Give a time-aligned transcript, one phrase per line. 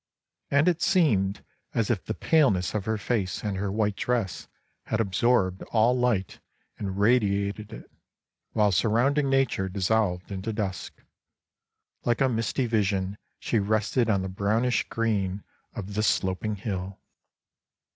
[0.49, 1.45] And it seemed
[1.75, 4.47] as if the paleness of her face and her white dress
[4.85, 6.39] had absorbed all light
[6.79, 7.91] and radiated it,
[8.53, 11.03] while surrounding nature dissolved into dusk.
[12.03, 15.43] Dike a misty vision she rested on the brownish green
[15.75, 16.99] of this sloping hill.